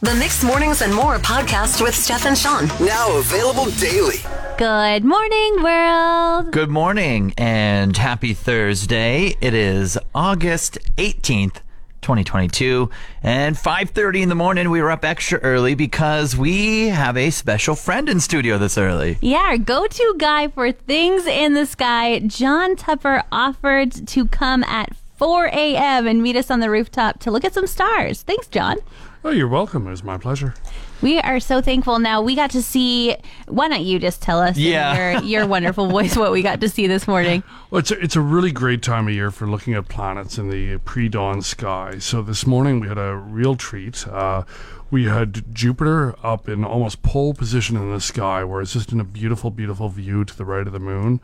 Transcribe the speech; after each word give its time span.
The 0.00 0.14
Mixed 0.14 0.44
Mornings 0.44 0.80
and 0.82 0.94
More 0.94 1.16
podcast 1.18 1.82
with 1.82 1.92
Steph 1.92 2.24
and 2.24 2.38
Sean. 2.38 2.68
Now 2.86 3.16
available 3.18 3.64
daily. 3.80 4.18
Good 4.56 5.04
morning, 5.04 5.60
world. 5.60 6.52
Good 6.52 6.70
morning 6.70 7.34
and 7.36 7.96
happy 7.96 8.32
Thursday. 8.32 9.34
It 9.40 9.54
is 9.54 9.98
August 10.14 10.78
18th. 10.98 11.62
2022 12.00 12.88
and 13.24 13.56
5:30 13.56 14.22
in 14.22 14.28
the 14.28 14.36
morning 14.36 14.70
we 14.70 14.80
were 14.80 14.90
up 14.92 15.04
extra 15.04 15.40
early 15.40 15.74
because 15.74 16.36
we 16.36 16.88
have 16.88 17.16
a 17.16 17.30
special 17.30 17.74
friend 17.74 18.08
in 18.08 18.20
studio 18.20 18.56
this 18.56 18.78
early. 18.78 19.18
Yeah, 19.20 19.38
our 19.48 19.58
go-to 19.58 20.14
guy 20.16 20.46
for 20.46 20.70
things 20.70 21.26
in 21.26 21.54
the 21.54 21.66
sky, 21.66 22.20
John 22.20 22.76
Tupper 22.76 23.24
offered 23.32 24.06
to 24.06 24.26
come 24.26 24.62
at 24.62 24.92
4 25.18 25.46
a.m. 25.46 26.06
and 26.06 26.22
meet 26.22 26.36
us 26.36 26.50
on 26.50 26.60
the 26.60 26.70
rooftop 26.70 27.18
to 27.20 27.30
look 27.30 27.44
at 27.44 27.52
some 27.52 27.66
stars. 27.66 28.22
Thanks, 28.22 28.46
John. 28.46 28.76
Oh, 29.24 29.30
you're 29.30 29.48
welcome. 29.48 29.86
It 29.86 29.90
was 29.90 30.04
my 30.04 30.16
pleasure. 30.16 30.54
We 31.02 31.18
are 31.20 31.40
so 31.40 31.60
thankful. 31.60 31.98
Now 31.98 32.22
we 32.22 32.34
got 32.36 32.50
to 32.52 32.62
see. 32.62 33.16
Why 33.48 33.68
don't 33.68 33.82
you 33.82 33.98
just 33.98 34.22
tell 34.22 34.40
us 34.40 34.56
in 34.56 34.62
Yeah. 34.62 35.14
your, 35.20 35.22
your 35.24 35.46
wonderful 35.46 35.86
voice 35.90 36.16
what 36.16 36.30
we 36.32 36.40
got 36.42 36.60
to 36.60 36.68
see 36.68 36.86
this 36.86 37.06
morning? 37.08 37.42
Well, 37.70 37.80
it's 37.80 37.90
a, 37.90 37.98
it's 38.00 38.16
a 38.16 38.20
really 38.20 38.52
great 38.52 38.80
time 38.82 39.08
of 39.08 39.14
year 39.14 39.30
for 39.32 39.48
looking 39.48 39.74
at 39.74 39.88
planets 39.88 40.38
in 40.38 40.50
the 40.50 40.78
pre-dawn 40.78 41.42
sky. 41.42 41.98
So 41.98 42.22
this 42.22 42.46
morning 42.46 42.78
we 42.80 42.86
had 42.88 42.98
a 42.98 43.16
real 43.16 43.56
treat. 43.56 44.06
Uh, 44.06 44.44
we 44.90 45.04
had 45.04 45.54
Jupiter 45.54 46.14
up 46.24 46.48
in 46.48 46.64
almost 46.64 47.02
pole 47.02 47.34
position 47.34 47.76
in 47.76 47.92
the 47.92 48.00
sky, 48.00 48.44
where 48.44 48.60
it's 48.60 48.72
just 48.72 48.92
in 48.92 49.00
a 49.00 49.04
beautiful, 49.04 49.50
beautiful 49.50 49.88
view 49.88 50.24
to 50.24 50.36
the 50.36 50.44
right 50.44 50.66
of 50.66 50.72
the 50.72 50.78
moon. 50.78 51.20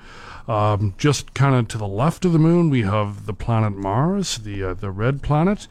Um, 0.46 0.95
just 0.98 1.32
kind 1.34 1.54
of 1.54 1.68
to 1.68 1.78
the 1.78 1.88
left 1.88 2.24
of 2.24 2.32
the 2.32 2.38
moon, 2.38 2.68
we 2.68 2.82
have 2.82 3.27
the 3.27 3.32
planet 3.32 3.74
Mars, 3.74 4.38
the 4.38 4.62
uh, 4.62 4.74
the 4.74 4.90
red 4.90 5.23
planet. 5.23 5.66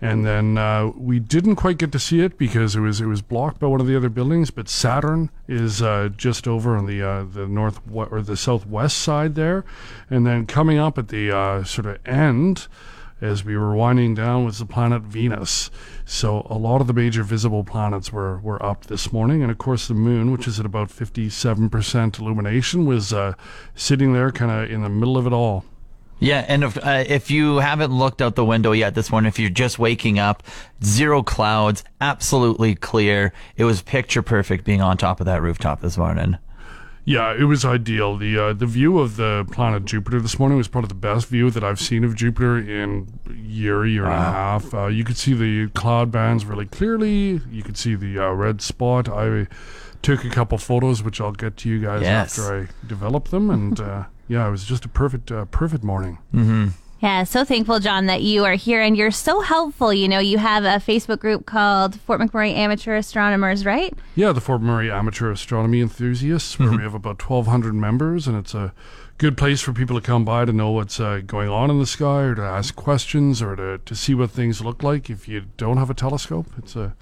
And 0.00 0.24
then 0.24 0.56
uh, 0.58 0.92
we 0.96 1.18
didn't 1.18 1.56
quite 1.56 1.76
get 1.76 1.90
to 1.90 1.98
see 1.98 2.20
it 2.20 2.38
because 2.38 2.76
it 2.76 2.80
was 2.80 3.00
it 3.00 3.06
was 3.06 3.20
blocked 3.20 3.58
by 3.58 3.66
one 3.66 3.80
of 3.80 3.88
the 3.88 3.96
other 3.96 4.08
buildings. 4.08 4.50
But 4.50 4.68
Saturn 4.68 5.30
is 5.48 5.82
uh, 5.82 6.10
just 6.16 6.46
over 6.46 6.76
on 6.76 6.86
the 6.86 7.02
uh, 7.02 7.24
the 7.24 7.48
north 7.48 7.80
or 7.92 8.22
the 8.22 8.36
southwest 8.36 8.98
side 8.98 9.34
there, 9.34 9.64
and 10.08 10.24
then 10.24 10.46
coming 10.46 10.78
up 10.78 10.98
at 10.98 11.08
the 11.08 11.36
uh, 11.36 11.64
sort 11.64 11.86
of 11.86 11.98
end 12.06 12.68
as 13.20 13.44
we 13.44 13.56
were 13.56 13.74
winding 13.74 14.14
down 14.14 14.44
was 14.44 14.58
the 14.58 14.66
planet 14.66 15.02
Venus. 15.02 15.70
So 16.04 16.46
a 16.50 16.56
lot 16.56 16.80
of 16.80 16.86
the 16.86 16.92
major 16.92 17.22
visible 17.22 17.64
planets 17.64 18.12
were 18.12 18.38
were 18.38 18.64
up 18.64 18.86
this 18.86 19.12
morning, 19.12 19.42
and 19.42 19.50
of 19.50 19.58
course 19.58 19.88
the 19.88 19.94
moon, 19.94 20.30
which 20.32 20.46
is 20.46 20.60
at 20.60 20.66
about 20.66 20.90
fifty 20.90 21.28
seven 21.28 21.68
percent 21.68 22.18
illumination, 22.18 22.86
was 22.86 23.12
uh, 23.12 23.34
sitting 23.74 24.12
there 24.12 24.30
kind 24.30 24.50
of 24.50 24.70
in 24.70 24.82
the 24.82 24.88
middle 24.88 25.16
of 25.16 25.26
it 25.26 25.32
all. 25.32 25.64
Yeah, 26.20 26.44
and 26.48 26.64
if, 26.64 26.76
uh, 26.76 27.04
if 27.06 27.30
you 27.30 27.58
haven't 27.58 27.92
looked 27.92 28.20
out 28.20 28.34
the 28.34 28.44
window 28.44 28.72
yet 28.72 28.96
this 28.96 29.08
morning, 29.12 29.28
if 29.28 29.38
you're 29.38 29.50
just 29.50 29.78
waking 29.78 30.18
up, 30.18 30.42
zero 30.82 31.22
clouds, 31.22 31.84
absolutely 32.00 32.74
clear. 32.74 33.32
It 33.56 33.64
was 33.64 33.82
picture 33.82 34.20
perfect 34.20 34.64
being 34.64 34.82
on 34.82 34.96
top 34.96 35.20
of 35.20 35.26
that 35.26 35.42
rooftop 35.42 35.80
this 35.80 35.96
morning. 35.96 36.38
Yeah, 37.08 37.32
it 37.34 37.44
was 37.44 37.64
ideal. 37.64 38.18
The 38.18 38.38
uh, 38.38 38.52
the 38.52 38.66
view 38.66 38.98
of 38.98 39.16
the 39.16 39.46
planet 39.50 39.86
Jupiter 39.86 40.20
this 40.20 40.38
morning 40.38 40.58
was 40.58 40.68
probably 40.68 40.88
the 40.88 40.94
best 40.94 41.26
view 41.28 41.50
that 41.50 41.64
I've 41.64 41.80
seen 41.80 42.04
of 42.04 42.14
Jupiter 42.14 42.58
in 42.58 43.08
a 43.26 43.32
year, 43.32 43.86
year 43.86 44.04
and 44.04 44.12
a 44.12 44.16
half. 44.16 44.74
Uh, 44.74 44.86
you 44.88 45.04
could 45.04 45.16
see 45.16 45.32
the 45.32 45.70
cloud 45.72 46.10
bands 46.12 46.44
really 46.44 46.66
clearly. 46.66 47.40
You 47.50 47.62
could 47.62 47.78
see 47.78 47.94
the 47.94 48.18
uh, 48.18 48.30
red 48.32 48.60
spot. 48.60 49.08
I 49.08 49.46
took 50.02 50.22
a 50.22 50.28
couple 50.28 50.58
photos, 50.58 51.02
which 51.02 51.18
I'll 51.18 51.32
get 51.32 51.56
to 51.58 51.68
you 51.70 51.80
guys 51.80 52.02
Yes. 52.02 52.38
after 52.38 52.60
I 52.62 52.86
develop 52.86 53.28
them. 53.28 53.48
And 53.48 53.80
uh, 53.80 54.04
yeah, 54.28 54.46
it 54.46 54.50
was 54.50 54.64
just 54.66 54.84
a 54.84 54.88
perfect, 54.88 55.32
uh, 55.32 55.46
perfect 55.46 55.82
morning. 55.82 56.18
Yeah, 57.00 57.22
so 57.22 57.44
thankful, 57.44 57.78
John, 57.78 58.06
that 58.06 58.22
you 58.22 58.44
are 58.44 58.54
here 58.54 58.82
and 58.82 58.96
you're 58.96 59.12
so 59.12 59.40
helpful. 59.40 59.92
You 59.92 60.08
know, 60.08 60.18
you 60.18 60.38
have 60.38 60.64
a 60.64 60.82
Facebook 60.84 61.20
group 61.20 61.46
called 61.46 62.00
Fort 62.00 62.20
McMurray 62.20 62.54
Amateur 62.54 62.96
Astronomers, 62.96 63.64
right? 63.64 63.94
Yeah, 64.16 64.32
the 64.32 64.40
Fort 64.40 64.62
Murray 64.62 64.90
Amateur 64.90 65.30
Astronomy 65.30 65.80
Enthusiasts, 65.80 66.58
where 66.58 66.72
we 66.72 66.82
have 66.82 66.94
about 66.94 67.22
1,200 67.22 67.72
members, 67.72 68.26
and 68.26 68.36
it's 68.36 68.52
a 68.52 68.74
good 69.16 69.36
place 69.36 69.60
for 69.60 69.72
people 69.72 70.00
to 70.00 70.04
come 70.04 70.24
by 70.24 70.44
to 70.44 70.52
know 70.52 70.70
what's 70.70 70.98
uh, 70.98 71.20
going 71.24 71.48
on 71.48 71.70
in 71.70 71.78
the 71.78 71.86
sky 71.86 72.22
or 72.22 72.34
to 72.34 72.42
ask 72.42 72.74
questions 72.74 73.40
or 73.42 73.54
to, 73.54 73.78
to 73.78 73.94
see 73.94 74.14
what 74.14 74.30
things 74.30 74.60
look 74.60 74.82
like 74.82 75.08
if 75.08 75.28
you 75.28 75.44
don't 75.56 75.76
have 75.76 75.90
a 75.90 75.94
telescope. 75.94 76.46
It's 76.56 76.74
a 76.74 76.96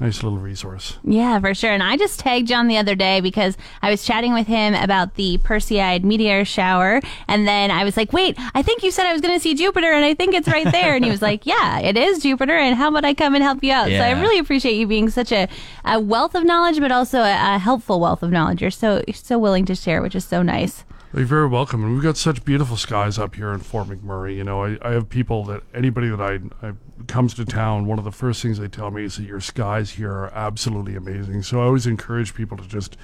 nice 0.00 0.22
little 0.22 0.38
resource. 0.38 0.98
Yeah, 1.04 1.38
for 1.38 1.54
sure. 1.54 1.72
And 1.72 1.82
I 1.82 1.96
just 1.96 2.18
tagged 2.18 2.48
John 2.48 2.68
the 2.68 2.78
other 2.78 2.94
day 2.94 3.20
because 3.20 3.56
I 3.82 3.90
was 3.90 4.02
chatting 4.02 4.32
with 4.32 4.46
him 4.46 4.74
about 4.74 5.14
the 5.14 5.38
Perseid 5.38 6.02
meteor 6.02 6.44
shower. 6.44 7.00
And 7.28 7.46
then 7.46 7.70
I 7.70 7.84
was 7.84 7.96
like, 7.96 8.12
wait, 8.12 8.36
I 8.54 8.62
think 8.62 8.82
you 8.82 8.90
said 8.90 9.06
I 9.06 9.12
was 9.12 9.20
going 9.20 9.34
to 9.34 9.40
see 9.40 9.54
Jupiter 9.54 9.92
and 9.92 10.04
I 10.04 10.14
think 10.14 10.34
it's 10.34 10.48
right 10.48 10.70
there. 10.72 10.96
And 10.96 11.04
he 11.04 11.10
was 11.10 11.22
like, 11.22 11.44
yeah, 11.44 11.78
it 11.80 11.96
is 11.96 12.22
Jupiter. 12.22 12.56
And 12.56 12.74
how 12.76 12.88
about 12.88 13.04
I 13.04 13.14
come 13.14 13.34
and 13.34 13.44
help 13.44 13.62
you 13.62 13.72
out? 13.72 13.88
So 13.88 14.00
I 14.00 14.12
really 14.12 14.38
appreciate 14.38 14.76
you 14.76 14.86
being 14.86 15.10
such 15.10 15.32
a, 15.32 15.48
a 15.84 16.00
wealth 16.00 16.34
of 16.34 16.44
knowledge, 16.44 16.80
but 16.80 16.90
also 16.90 17.20
a, 17.20 17.56
a 17.56 17.58
helpful 17.58 18.00
wealth 18.00 18.22
of 18.22 18.30
knowledge. 18.30 18.62
You're 18.62 18.70
so, 18.70 19.02
you're 19.06 19.14
so 19.14 19.38
willing 19.38 19.66
to 19.66 19.74
share, 19.74 20.00
which 20.00 20.14
is 20.14 20.24
so 20.24 20.42
nice. 20.42 20.84
You're 21.12 21.26
very 21.26 21.48
welcome. 21.48 21.82
And 21.82 21.92
we've 21.94 22.02
got 22.02 22.16
such 22.16 22.44
beautiful 22.44 22.76
skies 22.76 23.18
up 23.18 23.34
here 23.34 23.52
in 23.52 23.60
Fort 23.60 23.88
McMurray. 23.88 24.36
You 24.36 24.44
know, 24.44 24.64
I, 24.64 24.78
I 24.80 24.92
have 24.92 25.08
people 25.08 25.44
that 25.46 25.62
anybody 25.74 26.08
that 26.08 26.20
I, 26.20 26.38
I 26.66 26.72
comes 27.06 27.34
to 27.34 27.44
town, 27.44 27.86
one 27.86 27.98
of 27.98 28.04
the 28.04 28.12
first 28.12 28.42
things 28.42 28.58
they 28.58 28.68
tell 28.68 28.90
me 28.90 29.04
is 29.04 29.16
that 29.16 29.24
your 29.24 29.40
skies 29.40 29.90
here 29.90 30.12
are 30.12 30.32
absolutely 30.34 30.96
amazing. 30.96 31.42
So 31.42 31.60
I 31.60 31.64
always 31.64 31.86
encourage 31.86 32.34
people 32.34 32.56
to 32.56 32.66
just 32.66 32.96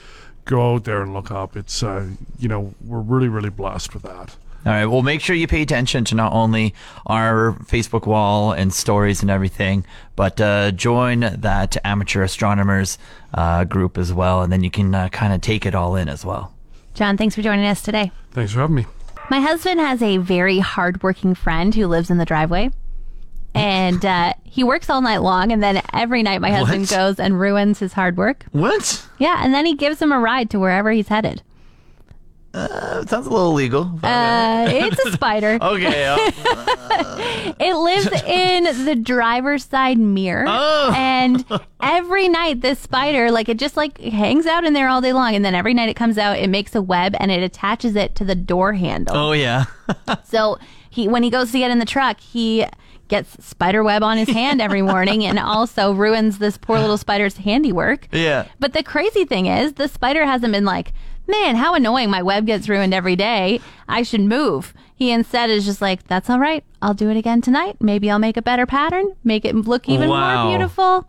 go 0.44 0.74
out 0.74 0.84
there 0.84 1.02
and 1.02 1.12
look 1.12 1.30
up. 1.30 1.56
It's, 1.56 1.82
uh, 1.82 2.08
you 2.38 2.48
know, 2.48 2.74
we're 2.84 3.00
really, 3.00 3.28
really 3.28 3.50
blessed 3.50 3.94
with 3.94 4.02
that. 4.04 4.36
All 4.64 4.72
right. 4.72 4.86
Well, 4.86 5.02
make 5.02 5.20
sure 5.20 5.36
you 5.36 5.46
pay 5.46 5.62
attention 5.62 6.04
to 6.06 6.16
not 6.16 6.32
only 6.32 6.74
our 7.06 7.52
Facebook 7.64 8.04
wall 8.04 8.50
and 8.50 8.74
stories 8.74 9.22
and 9.22 9.30
everything, 9.30 9.86
but 10.16 10.40
uh, 10.40 10.72
join 10.72 11.20
that 11.20 11.76
amateur 11.84 12.22
astronomers 12.22 12.98
uh, 13.32 13.62
group 13.62 13.96
as 13.96 14.12
well, 14.12 14.42
and 14.42 14.52
then 14.52 14.64
you 14.64 14.70
can 14.70 14.92
uh, 14.92 15.08
kind 15.10 15.32
of 15.32 15.40
take 15.40 15.66
it 15.66 15.74
all 15.76 15.94
in 15.94 16.08
as 16.08 16.24
well. 16.24 16.52
John, 16.94 17.16
thanks 17.16 17.36
for 17.36 17.42
joining 17.42 17.66
us 17.66 17.80
today. 17.80 18.10
Thanks 18.32 18.52
for 18.52 18.60
having 18.60 18.74
me. 18.74 18.86
My 19.30 19.40
husband 19.40 19.78
has 19.78 20.02
a 20.02 20.16
very 20.16 20.58
hardworking 20.58 21.34
friend 21.34 21.74
who 21.74 21.86
lives 21.86 22.10
in 22.10 22.18
the 22.18 22.24
driveway. 22.24 22.70
And 23.56 24.04
uh, 24.04 24.34
he 24.44 24.62
works 24.64 24.90
all 24.90 25.00
night 25.00 25.18
long, 25.22 25.50
and 25.52 25.62
then 25.62 25.82
every 25.92 26.22
night 26.22 26.40
my 26.40 26.50
husband 26.50 26.82
What? 26.82 26.90
goes 26.90 27.18
and 27.20 27.38
ruins 27.40 27.78
his 27.78 27.92
hard 27.94 28.16
work. 28.16 28.44
What? 28.52 29.06
Yeah, 29.18 29.42
and 29.44 29.54
then 29.54 29.64
he 29.66 29.74
gives 29.74 30.00
him 30.00 30.12
a 30.12 30.18
ride 30.18 30.50
to 30.50 30.58
wherever 30.60 30.90
he's 30.90 31.08
headed. 31.08 31.42
That 32.52 33.10
sounds 33.10 33.26
a 33.26 33.30
little 33.30 33.50
illegal. 33.50 33.98
Uh, 34.02 34.66
it's 34.70 35.04
a 35.04 35.12
spider. 35.20 35.58
okay. 35.60 36.06
uh, 36.08 37.52
It 37.60 37.74
lives 37.76 38.08
in 38.26 38.84
the 38.86 38.94
driver's 38.94 39.64
side 39.64 39.98
mirror, 39.98 40.46
Oh. 40.48 40.92
and 40.96 41.44
every 41.82 42.28
night 42.28 42.62
this 42.62 42.78
spider, 42.78 43.30
like 43.30 43.50
it 43.50 43.58
just 43.58 43.76
like 43.76 43.98
hangs 44.00 44.46
out 44.46 44.64
in 44.64 44.72
there 44.72 44.88
all 44.88 45.02
day 45.02 45.12
long, 45.12 45.34
and 45.34 45.44
then 45.44 45.54
every 45.54 45.74
night 45.74 45.90
it 45.90 45.96
comes 45.96 46.16
out, 46.16 46.38
it 46.38 46.48
makes 46.48 46.74
a 46.74 46.80
web 46.80 47.14
and 47.20 47.30
it 47.30 47.42
attaches 47.42 47.94
it 47.94 48.14
to 48.16 48.24
the 48.24 48.34
door 48.34 48.72
handle. 48.72 49.14
oh 49.16 49.32
yeah. 49.32 49.66
So 50.24 50.58
he, 50.88 51.08
when 51.08 51.22
he 51.22 51.30
goes 51.30 51.52
to 51.52 51.58
get 51.58 51.70
in 51.70 51.78
the 51.78 51.84
truck, 51.84 52.20
he 52.20 52.64
gets 53.08 53.44
spider 53.44 53.82
web 53.82 54.02
on 54.02 54.16
his 54.18 54.28
hand 54.28 54.60
every 54.60 54.82
morning, 54.82 55.24
and 55.24 55.38
also 55.38 55.92
ruins 55.92 56.38
this 56.38 56.56
poor 56.58 56.78
little 56.78 56.98
spider's 56.98 57.36
handiwork. 57.36 58.08
Yeah. 58.12 58.46
But 58.58 58.72
the 58.72 58.82
crazy 58.82 59.24
thing 59.24 59.46
is, 59.46 59.74
the 59.74 59.88
spider 59.88 60.24
hasn't 60.24 60.52
been 60.52 60.64
like, 60.64 60.92
man, 61.26 61.56
how 61.56 61.74
annoying. 61.74 62.10
My 62.10 62.22
web 62.22 62.46
gets 62.46 62.68
ruined 62.68 62.94
every 62.94 63.16
day. 63.16 63.60
I 63.88 64.02
should 64.02 64.20
move. 64.20 64.72
He 64.94 65.10
instead 65.10 65.50
is 65.50 65.64
just 65.66 65.82
like, 65.82 66.04
that's 66.06 66.30
all 66.30 66.38
right. 66.38 66.64
I'll 66.80 66.94
do 66.94 67.10
it 67.10 67.16
again 67.16 67.40
tonight. 67.42 67.76
Maybe 67.80 68.10
I'll 68.10 68.18
make 68.18 68.36
a 68.36 68.42
better 68.42 68.64
pattern, 68.66 69.14
make 69.24 69.44
it 69.44 69.54
look 69.54 69.88
even 69.88 70.08
Wow. 70.08 70.44
more 70.44 70.52
beautiful. 70.56 71.06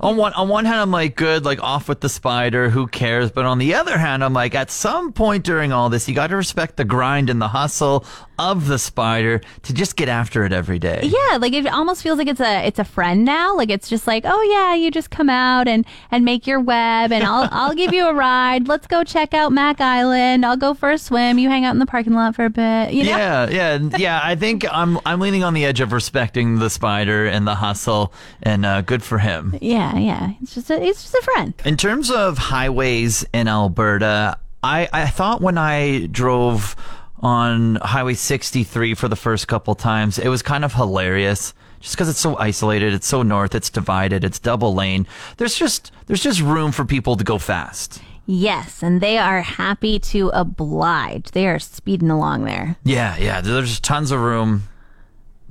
On 0.00 0.16
one 0.16 0.32
on 0.34 0.48
one 0.48 0.64
hand, 0.64 0.78
I'm 0.80 0.90
like, 0.92 1.16
good, 1.16 1.44
like 1.44 1.60
off 1.60 1.88
with 1.88 2.00
the 2.00 2.08
spider, 2.08 2.70
who 2.70 2.86
cares? 2.86 3.32
But 3.32 3.46
on 3.46 3.58
the 3.58 3.74
other 3.74 3.98
hand, 3.98 4.22
I'm 4.22 4.32
like, 4.32 4.54
at 4.54 4.70
some 4.70 5.12
point 5.12 5.44
during 5.44 5.72
all 5.72 5.88
this, 5.88 6.08
you 6.08 6.14
got 6.14 6.28
to 6.28 6.36
respect 6.36 6.76
the 6.76 6.84
grind 6.84 7.30
and 7.30 7.42
the 7.42 7.48
hustle 7.48 8.04
of 8.38 8.66
the 8.66 8.78
spider 8.78 9.40
to 9.62 9.72
just 9.72 9.96
get 9.96 10.08
after 10.08 10.44
it 10.44 10.52
every 10.52 10.78
day. 10.78 11.00
Yeah, 11.02 11.38
like 11.38 11.52
it 11.52 11.66
almost 11.66 12.02
feels 12.02 12.18
like 12.18 12.28
it's 12.28 12.40
a 12.40 12.66
it's 12.66 12.78
a 12.78 12.84
friend 12.84 13.24
now. 13.24 13.56
Like 13.56 13.70
it's 13.70 13.88
just 13.88 14.06
like, 14.06 14.24
oh 14.26 14.42
yeah, 14.42 14.74
you 14.74 14.90
just 14.90 15.10
come 15.10 15.28
out 15.28 15.68
and 15.68 15.84
and 16.10 16.24
make 16.24 16.46
your 16.46 16.60
web, 16.60 17.12
and 17.12 17.24
I'll 17.24 17.48
I'll 17.50 17.74
give 17.74 17.92
you 17.92 18.06
a 18.06 18.14
ride. 18.14 18.68
Let's 18.68 18.86
go 18.86 19.04
check 19.04 19.34
out 19.34 19.52
Mac 19.52 19.80
Island. 19.80 20.44
I'll 20.44 20.56
go 20.56 20.74
for 20.74 20.90
a 20.90 20.98
swim. 20.98 21.38
You 21.38 21.48
hang 21.48 21.64
out 21.64 21.72
in 21.72 21.78
the 21.78 21.86
parking 21.86 22.14
lot 22.14 22.34
for 22.34 22.44
a 22.44 22.50
bit. 22.50 22.92
You 22.92 23.04
know? 23.04 23.16
Yeah, 23.16 23.50
yeah, 23.50 23.78
yeah. 23.96 24.20
I 24.22 24.34
think 24.34 24.64
I'm 24.70 24.98
I'm 25.04 25.20
leaning 25.20 25.44
on 25.44 25.54
the 25.54 25.64
edge 25.64 25.80
of 25.80 25.92
respecting 25.92 26.58
the 26.58 26.70
spider 26.70 27.26
and 27.26 27.46
the 27.46 27.56
hustle, 27.56 28.12
and 28.42 28.64
uh, 28.64 28.82
good 28.82 29.02
for 29.02 29.18
him. 29.18 29.56
yeah, 29.60 29.96
yeah. 29.96 30.32
It's 30.42 30.54
just 30.54 30.70
a 30.70 30.82
it's 30.82 31.02
just 31.02 31.14
a 31.14 31.22
friend. 31.22 31.54
In 31.64 31.76
terms 31.76 32.10
of 32.10 32.38
highways 32.38 33.24
in 33.32 33.48
Alberta, 33.48 34.38
I, 34.62 34.88
I 34.92 35.06
thought 35.06 35.40
when 35.40 35.58
I 35.58 36.06
drove 36.06 36.74
on 37.20 37.76
Highway 37.76 38.14
63 38.14 38.94
for 38.94 39.08
the 39.08 39.16
first 39.16 39.48
couple 39.48 39.74
times, 39.74 40.18
it 40.18 40.28
was 40.28 40.42
kind 40.42 40.64
of 40.64 40.74
hilarious. 40.74 41.54
Just 41.80 41.94
because 41.94 42.08
it's 42.08 42.18
so 42.18 42.36
isolated, 42.38 42.92
it's 42.92 43.06
so 43.06 43.22
north, 43.22 43.54
it's 43.54 43.70
divided, 43.70 44.24
it's 44.24 44.38
double 44.40 44.74
lane. 44.74 45.06
There's 45.36 45.54
just 45.54 45.92
there's 46.06 46.22
just 46.22 46.40
room 46.40 46.72
for 46.72 46.84
people 46.84 47.16
to 47.16 47.22
go 47.24 47.38
fast. 47.38 48.02
Yes, 48.26 48.82
and 48.82 49.00
they 49.00 49.16
are 49.16 49.40
happy 49.42 49.98
to 50.00 50.28
oblige. 50.34 51.30
They 51.30 51.46
are 51.46 51.58
speeding 51.58 52.10
along 52.10 52.44
there. 52.44 52.76
Yeah, 52.84 53.16
yeah. 53.16 53.40
There's 53.40 53.80
tons 53.80 54.10
of 54.10 54.20
room. 54.20 54.64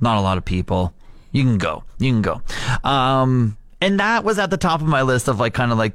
Not 0.00 0.18
a 0.18 0.20
lot 0.20 0.38
of 0.38 0.44
people. 0.44 0.92
You 1.32 1.42
can 1.44 1.58
go. 1.58 1.82
You 1.98 2.12
can 2.12 2.22
go. 2.22 2.40
Um, 2.84 3.56
and 3.80 3.98
that 3.98 4.22
was 4.22 4.38
at 4.38 4.50
the 4.50 4.56
top 4.56 4.80
of 4.80 4.86
my 4.86 5.02
list 5.02 5.28
of 5.28 5.40
like 5.40 5.54
kind 5.54 5.72
of 5.72 5.78
like 5.78 5.94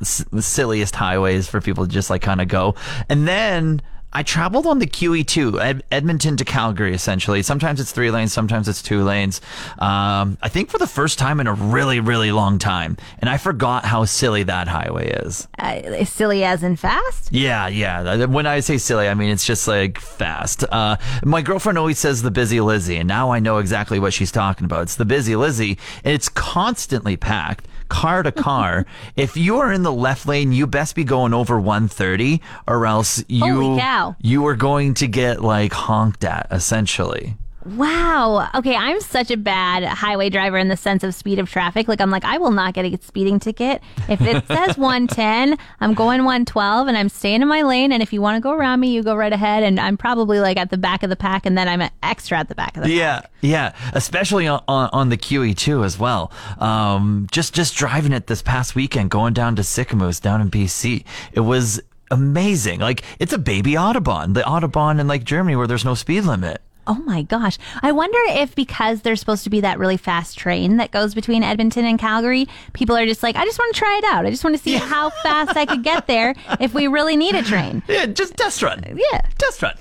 s- 0.00 0.24
silliest 0.40 0.96
highways 0.96 1.46
for 1.46 1.60
people 1.60 1.86
to 1.86 1.92
just 1.92 2.10
like 2.10 2.22
kind 2.22 2.40
of 2.40 2.48
go. 2.48 2.74
And 3.08 3.28
then 3.28 3.80
I 4.14 4.22
traveled 4.22 4.66
on 4.66 4.78
the 4.78 4.86
QE2, 4.86 5.60
Ed- 5.60 5.84
Edmonton 5.90 6.36
to 6.36 6.44
Calgary, 6.44 6.94
essentially. 6.94 7.42
Sometimes 7.42 7.80
it's 7.80 7.90
three 7.90 8.10
lanes, 8.10 8.32
sometimes 8.32 8.68
it's 8.68 8.80
two 8.80 9.02
lanes. 9.02 9.40
Um, 9.78 10.38
I 10.40 10.48
think 10.48 10.70
for 10.70 10.78
the 10.78 10.86
first 10.86 11.18
time 11.18 11.40
in 11.40 11.46
a 11.46 11.54
really, 11.54 11.98
really 12.00 12.30
long 12.30 12.58
time. 12.58 12.96
And 13.18 13.28
I 13.28 13.38
forgot 13.38 13.84
how 13.84 14.04
silly 14.04 14.44
that 14.44 14.68
highway 14.68 15.10
is. 15.10 15.48
Uh, 15.58 16.04
silly 16.04 16.44
as 16.44 16.62
in 16.62 16.76
fast? 16.76 17.32
Yeah, 17.32 17.66
yeah. 17.68 18.26
When 18.26 18.46
I 18.46 18.60
say 18.60 18.78
silly, 18.78 19.08
I 19.08 19.14
mean 19.14 19.30
it's 19.30 19.46
just 19.46 19.66
like 19.66 19.98
fast. 19.98 20.64
Uh, 20.70 20.96
my 21.24 21.42
girlfriend 21.42 21.78
always 21.78 21.98
says 21.98 22.22
the 22.22 22.30
busy 22.30 22.60
Lizzie, 22.60 22.96
and 22.96 23.08
now 23.08 23.30
I 23.30 23.40
know 23.40 23.58
exactly 23.58 23.98
what 23.98 24.12
she's 24.12 24.30
talking 24.30 24.64
about. 24.64 24.82
It's 24.82 24.96
the 24.96 25.04
busy 25.04 25.34
Lizzie, 25.34 25.78
and 26.04 26.14
it's 26.14 26.28
constantly 26.28 27.16
packed, 27.16 27.66
car 27.88 28.22
to 28.22 28.32
car. 28.32 28.86
if 29.16 29.36
you 29.36 29.58
are 29.58 29.72
in 29.72 29.82
the 29.82 29.92
left 29.92 30.26
lane, 30.26 30.52
you 30.52 30.66
best 30.66 30.94
be 30.94 31.04
going 31.04 31.34
over 31.34 31.58
130, 31.58 32.40
or 32.66 32.86
else 32.86 33.24
you 33.28 33.76
you 34.20 34.46
are 34.46 34.56
going 34.56 34.94
to 34.94 35.06
get 35.06 35.42
like 35.42 35.72
honked 35.72 36.24
at, 36.24 36.46
essentially. 36.50 37.36
Wow. 37.66 38.50
Okay, 38.54 38.76
I'm 38.76 39.00
such 39.00 39.30
a 39.30 39.36
bad 39.36 39.84
highway 39.84 40.28
driver 40.28 40.58
in 40.58 40.68
the 40.68 40.76
sense 40.76 41.02
of 41.02 41.14
speed 41.14 41.38
of 41.38 41.50
traffic. 41.50 41.88
Like 41.88 42.00
I'm 42.00 42.10
like 42.10 42.24
I 42.24 42.36
will 42.38 42.50
not 42.50 42.74
get 42.74 42.84
a 42.84 43.02
speeding 43.02 43.40
ticket. 43.40 43.82
If 44.08 44.20
it 44.20 44.46
says 44.48 44.76
110, 44.76 45.56
I'm 45.80 45.94
going 45.94 46.24
112 46.24 46.88
and 46.88 46.96
I'm 46.96 47.08
staying 47.08 47.42
in 47.42 47.48
my 47.48 47.62
lane 47.62 47.90
and 47.90 48.02
if 48.02 48.12
you 48.12 48.20
want 48.20 48.36
to 48.36 48.40
go 48.40 48.52
around 48.52 48.80
me, 48.80 48.92
you 48.92 49.02
go 49.02 49.14
right 49.14 49.32
ahead 49.32 49.62
and 49.62 49.80
I'm 49.80 49.96
probably 49.96 50.40
like 50.40 50.58
at 50.58 50.70
the 50.70 50.76
back 50.76 51.02
of 51.02 51.10
the 51.10 51.16
pack 51.16 51.46
and 51.46 51.56
then 51.56 51.68
I'm 51.68 51.88
extra 52.02 52.38
at 52.38 52.48
the 52.48 52.54
back 52.54 52.76
of 52.76 52.82
the 52.82 52.90
Yeah, 52.90 53.22
yeah, 53.40 53.72
especially 53.94 54.46
on, 54.46 54.62
on, 54.68 54.90
on 54.92 55.08
the 55.08 55.16
QE2 55.16 55.84
as 55.84 55.98
well. 55.98 56.30
Um, 56.58 57.26
just 57.32 57.54
just 57.54 57.76
driving 57.76 58.12
it 58.12 58.26
this 58.26 58.42
past 58.42 58.74
weekend, 58.74 59.10
going 59.10 59.32
down 59.32 59.56
to 59.56 59.62
Sicamous 59.62 60.20
down 60.20 60.42
in 60.42 60.50
BC, 60.50 61.04
it 61.32 61.40
was 61.40 61.80
amazing. 62.10 62.80
Like 62.80 63.02
it's 63.18 63.32
a 63.32 63.38
baby 63.38 63.72
autobahn, 63.72 64.34
the 64.34 64.42
autobahn 64.42 65.00
in 65.00 65.08
like 65.08 65.24
Germany 65.24 65.56
where 65.56 65.66
there's 65.66 65.84
no 65.84 65.94
speed 65.94 66.22
limit. 66.22 66.60
Oh 66.86 67.02
my 67.04 67.22
gosh. 67.22 67.58
I 67.82 67.92
wonder 67.92 68.18
if 68.28 68.54
because 68.54 69.02
there's 69.02 69.20
supposed 69.20 69.44
to 69.44 69.50
be 69.50 69.60
that 69.60 69.78
really 69.78 69.96
fast 69.96 70.38
train 70.38 70.76
that 70.76 70.90
goes 70.90 71.14
between 71.14 71.42
Edmonton 71.42 71.84
and 71.84 71.98
Calgary, 71.98 72.46
people 72.72 72.96
are 72.96 73.06
just 73.06 73.22
like, 73.22 73.36
I 73.36 73.44
just 73.44 73.58
want 73.58 73.74
to 73.74 73.78
try 73.78 73.98
it 74.02 74.04
out. 74.12 74.26
I 74.26 74.30
just 74.30 74.44
want 74.44 74.56
to 74.56 74.62
see 74.62 74.74
how 74.74 75.10
fast 75.22 75.56
I 75.56 75.66
could 75.66 75.82
get 75.82 76.06
there 76.06 76.34
if 76.60 76.74
we 76.74 76.86
really 76.86 77.16
need 77.16 77.34
a 77.34 77.42
train. 77.42 77.82
Yeah, 77.88 78.06
just 78.06 78.36
test 78.36 78.62
run. 78.62 78.82
Yeah. 79.12 79.20
Test 79.38 79.62
run. 79.62 79.76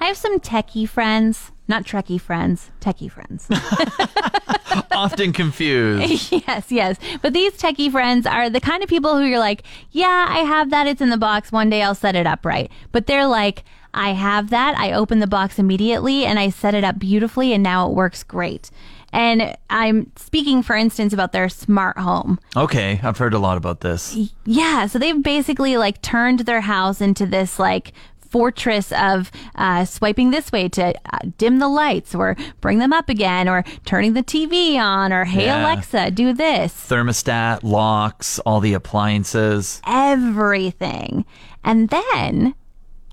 I 0.00 0.06
have 0.06 0.16
some 0.16 0.40
techie 0.40 0.88
friends, 0.88 1.52
not 1.68 1.84
Trekkie 1.84 2.20
friends, 2.20 2.70
techie 2.80 3.10
friends. 3.10 3.48
Often 4.90 5.34
confused. 5.34 6.32
yes, 6.46 6.72
yes. 6.72 6.96
But 7.20 7.34
these 7.34 7.52
techie 7.52 7.90
friends 7.90 8.26
are 8.26 8.48
the 8.48 8.60
kind 8.60 8.82
of 8.82 8.88
people 8.88 9.16
who 9.16 9.24
you're 9.24 9.38
like, 9.38 9.62
yeah, 9.90 10.26
I 10.28 10.38
have 10.38 10.70
that. 10.70 10.86
It's 10.86 11.02
in 11.02 11.10
the 11.10 11.18
box. 11.18 11.52
One 11.52 11.68
day 11.68 11.82
I'll 11.82 11.94
set 11.94 12.16
it 12.16 12.26
up 12.26 12.46
right. 12.46 12.70
But 12.92 13.06
they're 13.06 13.26
like, 13.26 13.62
I 13.94 14.10
have 14.12 14.50
that. 14.50 14.76
I 14.78 14.92
open 14.92 15.18
the 15.18 15.26
box 15.26 15.58
immediately 15.58 16.24
and 16.24 16.38
I 16.38 16.50
set 16.50 16.74
it 16.74 16.84
up 16.84 16.98
beautifully 16.98 17.52
and 17.52 17.62
now 17.62 17.88
it 17.88 17.94
works 17.94 18.22
great. 18.22 18.70
And 19.12 19.56
I'm 19.68 20.12
speaking, 20.16 20.62
for 20.62 20.76
instance, 20.76 21.12
about 21.12 21.32
their 21.32 21.48
smart 21.48 21.98
home. 21.98 22.38
Okay, 22.56 23.00
I've 23.02 23.18
heard 23.18 23.34
a 23.34 23.40
lot 23.40 23.56
about 23.56 23.80
this. 23.80 24.16
Yeah, 24.44 24.86
so 24.86 25.00
they've 25.00 25.20
basically 25.20 25.76
like 25.76 26.00
turned 26.00 26.40
their 26.40 26.60
house 26.60 27.00
into 27.00 27.26
this 27.26 27.58
like 27.58 27.92
fortress 28.30 28.92
of 28.92 29.32
uh, 29.56 29.84
swiping 29.84 30.30
this 30.30 30.52
way 30.52 30.68
to 30.68 30.94
uh, 31.12 31.18
dim 31.36 31.58
the 31.58 31.66
lights 31.66 32.14
or 32.14 32.36
bring 32.60 32.78
them 32.78 32.92
up 32.92 33.08
again 33.08 33.48
or 33.48 33.64
turning 33.84 34.12
the 34.12 34.22
TV 34.22 34.76
on 34.76 35.12
or 35.12 35.24
hey 35.24 35.46
Yeah. 35.46 35.60
Alexa, 35.62 36.12
do 36.12 36.32
this. 36.32 36.72
Thermostat, 36.72 37.64
locks, 37.64 38.38
all 38.46 38.60
the 38.60 38.74
appliances. 38.74 39.82
Everything. 39.84 41.24
And 41.64 41.88
then 41.90 42.54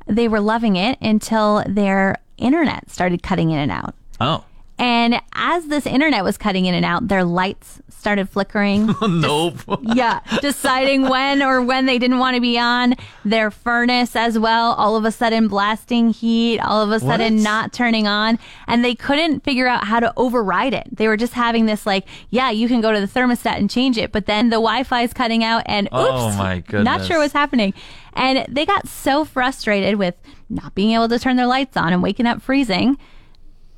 they 0.08 0.28
were 0.28 0.40
loving 0.40 0.76
it 0.76 0.98
until 1.02 1.64
their 1.68 2.18
internet 2.38 2.90
started 2.90 3.24
cutting 3.24 3.52
in 3.52 3.60
and 3.60 3.72
out. 3.72 3.96
Oh. 4.20 4.44
And 4.80 5.20
as 5.34 5.68
this 5.68 5.86
internet 5.88 6.24
was 6.24 6.38
cutting 6.38 6.66
in 6.66 6.76
and 6.76 6.86
out, 6.86 7.08
their 7.08 7.24
lights 7.24 7.82
started 7.90 8.30
flickering. 8.30 8.94
Oh, 9.02 9.08
nope. 9.08 9.80
yeah, 9.82 10.20
deciding 10.42 11.10
when 11.10 11.42
or 11.42 11.62
when 11.64 11.88
they 11.88 11.98
didn't 11.98 12.20
want 12.20 12.36
to 12.36 12.42
be 12.42 12.58
on. 12.60 12.94
Their 13.26 13.50
furnace 13.52 14.16
as 14.16 14.38
well, 14.38 14.74
all 14.74 14.96
of 14.96 15.04
a 15.04 15.12
sudden 15.12 15.48
blasting 15.48 16.12
heat, 16.12 16.60
all 16.60 16.82
of 16.84 16.92
a 16.92 17.00
sudden 17.00 17.36
What? 17.38 17.44
not 17.44 17.74
turning 17.74 18.08
on. 18.08 18.38
And 18.68 18.86
they 18.86 18.94
couldn't 18.96 19.44
figure 19.44 19.68
out 19.68 19.86
how 19.86 20.00
to 20.00 20.14
override 20.16 20.74
it. 20.74 20.88
They 20.92 21.08
were 21.08 21.18
just 21.18 21.34
having 21.34 21.66
this 21.66 21.86
like, 21.86 22.08
yeah, 22.30 22.52
you 22.52 22.68
can 22.68 22.80
go 22.82 22.92
to 22.92 23.00
the 23.00 23.08
thermostat 23.08 23.58
and 23.58 23.70
change 23.70 23.98
it, 23.98 24.12
but 24.12 24.26
then 24.28 24.50
the 24.50 24.56
Wi-Fi 24.58 25.02
is 25.02 25.14
cutting 25.14 25.44
out 25.44 25.64
and 25.66 25.90
oh, 25.92 26.04
oops, 26.04 26.36
Oh, 26.36 26.38
my 26.38 26.64
not 26.70 27.04
sure 27.06 27.18
what's 27.18 27.34
happening. 27.34 27.74
And 28.14 28.46
they 28.48 28.66
got 28.66 28.88
so 28.88 29.26
frustrated 29.26 29.96
with 29.96 30.16
not 30.50 30.76
being 30.76 30.92
able 30.92 31.10
to 31.10 31.18
turn 31.20 31.36
their 31.36 31.48
lights 31.48 31.76
on 31.78 31.94
and 31.94 32.02
waking 32.04 32.26
up 32.28 32.42
freezing 32.42 32.98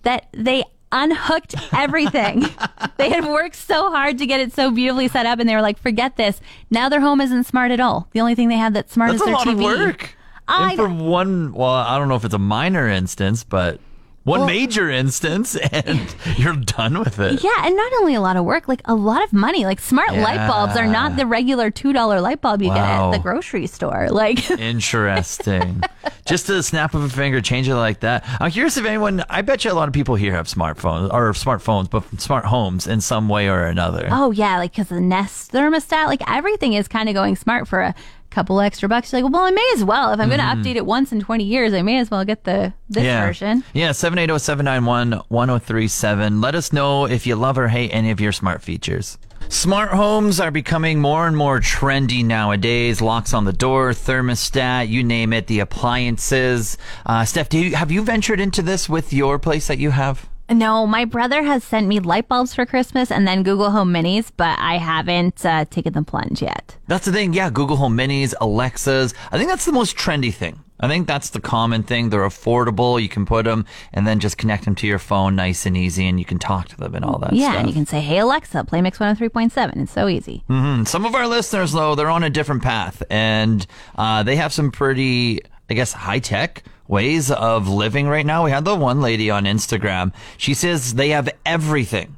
that 0.03 0.27
they 0.33 0.63
unhooked 0.91 1.55
everything. 1.73 2.45
they 2.97 3.09
had 3.09 3.25
worked 3.25 3.55
so 3.55 3.89
hard 3.91 4.17
to 4.17 4.25
get 4.25 4.39
it 4.39 4.53
so 4.53 4.71
beautifully 4.71 5.07
set 5.07 5.25
up, 5.25 5.39
and 5.39 5.47
they 5.47 5.55
were 5.55 5.61
like, 5.61 5.77
"Forget 5.77 6.15
this." 6.17 6.39
Now 6.69 6.89
their 6.89 7.01
home 7.01 7.21
isn't 7.21 7.45
smart 7.45 7.71
at 7.71 7.79
all. 7.79 8.07
The 8.11 8.21
only 8.21 8.35
thing 8.35 8.49
they 8.49 8.57
have 8.57 8.73
that's 8.73 8.93
smart 8.93 9.11
That's 9.11 9.21
is 9.21 9.27
a 9.27 9.31
their 9.31 9.35
lot 9.35 9.47
TV. 9.47 9.53
of 9.53 9.59
work. 9.79 10.15
I 10.47 10.69
and 10.69 10.77
for 10.77 10.89
one, 10.89 11.53
well, 11.53 11.69
I 11.69 11.97
don't 11.99 12.09
know 12.09 12.15
if 12.15 12.25
it's 12.25 12.33
a 12.33 12.39
minor 12.39 12.87
instance, 12.87 13.43
but 13.43 13.79
one 14.23 14.41
Well- 14.41 14.47
major 14.47 14.89
instance, 14.89 15.55
and 15.71 16.13
you're 16.37 16.53
done 16.55 16.99
with 16.99 17.19
it. 17.19 17.43
Yeah, 17.43 17.65
and 17.65 17.75
not 17.75 17.91
only 17.99 18.15
a 18.15 18.21
lot 18.21 18.35
of 18.37 18.45
work, 18.45 18.67
like 18.67 18.81
a 18.85 18.93
lot 18.95 19.23
of 19.23 19.33
money. 19.33 19.65
Like 19.65 19.79
smart 19.79 20.13
light 20.13 20.45
bulbs 20.47 20.75
are 20.77 20.85
not 20.87 21.15
the 21.15 21.25
regular 21.25 21.71
two 21.71 21.93
dollar 21.93 22.21
light 22.21 22.41
bulb 22.41 22.61
you 22.61 22.69
get 22.69 22.77
at 22.77 23.11
the 23.11 23.19
grocery 23.19 23.67
store. 23.67 24.07
Like 24.19 24.49
Interesting. 24.51 25.81
Just 26.25 26.49
a 26.49 26.61
snap 26.61 26.93
of 26.93 27.03
a 27.03 27.09
finger, 27.09 27.41
change 27.41 27.67
it 27.67 27.75
like 27.75 28.01
that. 28.01 28.23
I'm 28.39 28.51
curious 28.51 28.77
if 28.77 28.85
anyone. 28.85 29.23
I 29.29 29.41
bet 29.41 29.65
you 29.65 29.71
a 29.71 29.73
lot 29.73 29.87
of 29.87 29.93
people 29.93 30.15
here 30.15 30.33
have 30.33 30.47
smartphones 30.47 31.11
or 31.13 31.31
smartphones, 31.31 31.89
but 31.89 32.03
smart 32.21 32.45
homes 32.45 32.85
in 32.85 33.01
some 33.01 33.29
way 33.29 33.49
or 33.49 33.63
another. 33.63 34.07
Oh 34.11 34.31
yeah, 34.31 34.57
like 34.57 34.71
because 34.73 34.89
the 34.89 35.01
Nest 35.01 35.51
thermostat, 35.51 36.05
like 36.07 36.21
everything 36.29 36.73
is 36.73 36.87
kind 36.87 37.09
of 37.09 37.15
going 37.15 37.35
smart 37.35 37.67
for 37.67 37.79
a 37.81 37.95
couple 38.29 38.59
extra 38.61 38.87
bucks. 38.87 39.11
You're 39.11 39.21
like, 39.21 39.31
well, 39.33 39.43
I 39.45 39.51
may 39.51 39.71
as 39.75 39.83
well. 39.83 40.11
If 40.13 40.19
I'm 40.19 40.29
going 40.29 40.39
to 40.39 40.45
update 40.45 40.75
it 40.75 40.85
once 40.85 41.11
in 41.11 41.19
20 41.19 41.43
years, 41.43 41.73
I 41.73 41.81
may 41.81 41.97
as 41.99 42.09
well 42.11 42.23
get 42.25 42.43
the 42.43 42.73
this 42.89 43.01
Mm-hmm. 43.01 43.05
yeah. 43.05 43.25
version. 43.25 43.63
Yeah, 43.73 43.89
780-791-1037. 45.29 46.41
Let 46.41 46.55
us 46.55 46.73
know 46.73 47.05
if 47.05 47.25
you 47.27 47.35
love 47.35 47.57
or 47.57 47.67
hate 47.67 47.89
any 47.93 48.11
of 48.11 48.19
your 48.19 48.31
smart 48.31 48.61
features. 48.61 49.17
Smart 49.47 49.89
homes 49.91 50.39
are 50.39 50.51
becoming 50.51 50.99
more 50.99 51.25
and 51.27 51.35
more 51.35 51.59
trendy 51.59 52.23
nowadays. 52.23 53.01
Locks 53.01 53.33
on 53.33 53.45
the 53.45 53.53
door, 53.53 53.91
thermostat, 53.91 54.89
you 54.89 55.03
name 55.03 55.33
it, 55.33 55.47
the 55.47 55.59
appliances. 55.59 56.77
Uh, 57.05 57.25
Steph, 57.25 57.49
do 57.49 57.57
you, 57.57 57.75
have 57.75 57.89
you 57.91 58.03
ventured 58.03 58.39
into 58.39 58.61
this 58.61 58.87
with 58.87 59.11
your 59.11 59.39
place 59.39 59.67
that 59.67 59.79
you 59.79 59.89
have? 59.91 60.29
No, 60.49 60.87
my 60.87 61.05
brother 61.05 61.43
has 61.43 61.63
sent 61.63 61.87
me 61.87 61.99
light 61.99 62.27
bulbs 62.27 62.53
for 62.55 62.65
Christmas 62.65 63.11
and 63.11 63.27
then 63.27 63.43
Google 63.43 63.69
Home 63.71 63.93
Minis, 63.93 64.31
but 64.35 64.57
I 64.59 64.77
haven't 64.77 65.45
uh, 65.45 65.65
taken 65.65 65.93
the 65.93 66.01
plunge 66.03 66.41
yet. 66.41 66.75
That's 66.87 67.05
the 67.05 67.11
thing. 67.11 67.33
Yeah, 67.33 67.49
Google 67.51 67.75
Home 67.77 67.95
Minis, 67.95 68.33
Alexas. 68.41 69.13
I 69.31 69.37
think 69.37 69.49
that's 69.49 69.65
the 69.65 69.71
most 69.71 69.95
trendy 69.95 70.33
thing. 70.33 70.63
I 70.81 70.87
think 70.87 71.07
that's 71.07 71.31
the 71.31 71.41
common 71.41 71.83
thing. 71.83 72.09
They're 72.09 72.21
affordable. 72.21 73.01
You 73.01 73.09
can 73.09 73.25
put 73.25 73.43
them 73.45 73.65
and 73.91 74.07
then 74.07 74.19
just 74.21 74.37
connect 74.37 74.63
them 74.65 74.75
to 74.75 74.87
your 74.87 74.97
phone 74.97 75.35
nice 75.35 75.65
and 75.65 75.75
easy 75.75 76.07
and 76.07 76.17
you 76.17 76.23
can 76.25 76.39
talk 76.39 76.69
to 76.69 76.77
them 76.77 76.95
and 76.95 77.03
all 77.03 77.19
that 77.19 77.33
yeah, 77.33 77.49
stuff. 77.49 77.59
and 77.59 77.67
you 77.67 77.73
can 77.73 77.85
say, 77.85 77.99
"Hey 77.99 78.17
Alexa, 78.19 78.63
play 78.63 78.81
Mix 78.81 78.97
103.7." 78.97 79.75
It's 79.81 79.91
so 79.91 80.07
easy. 80.07 80.43
Mm, 80.49 80.87
Some 80.87 81.05
of 81.05 81.15
our 81.15 81.27
listeners, 81.27 81.73
though, 81.73 81.95
they're 81.95 82.09
on 82.09 82.23
a 82.23 82.29
different 82.29 82.63
path 82.63 83.03
and 83.09 83.67
uh, 83.97 84.23
they 84.23 84.37
have 84.37 84.53
some 84.53 84.71
pretty, 84.71 85.41
I 85.69 85.73
guess, 85.73 85.91
high 85.91 86.19
tech 86.19 86.63
ways 86.89 87.31
of 87.31 87.69
living 87.69 88.09
right 88.09 88.25
now. 88.25 88.43
We 88.43 88.51
had 88.51 88.65
the 88.65 88.75
one 88.75 88.99
lady 88.99 89.29
on 89.29 89.45
Instagram. 89.45 90.11
She 90.37 90.53
says 90.53 90.95
they 90.95 91.09
have 91.09 91.29
everything, 91.45 92.17